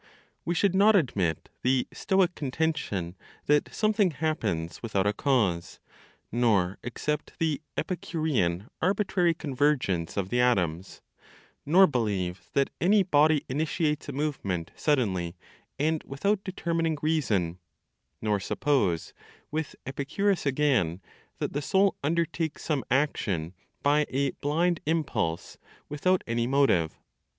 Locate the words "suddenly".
14.75-15.35